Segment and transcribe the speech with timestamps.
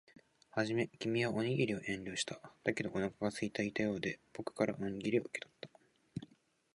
[0.49, 2.41] はじめ、君はおにぎりを遠慮した。
[2.63, 5.69] だけど、お腹が空いていたようで、僕からおにぎりを受け取った。